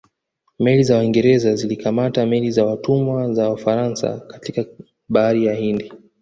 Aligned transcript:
Meli 0.59 0.83
za 0.83 0.97
Waingereza 0.97 1.55
zilikamata 1.55 2.25
meli 2.25 2.51
za 2.51 2.65
watumwa 2.65 3.33
za 3.33 3.49
Wafaransa 3.49 4.19
katika 4.19 4.65
bahari 5.09 5.45
ya 5.45 5.53
Hindi 5.55 5.91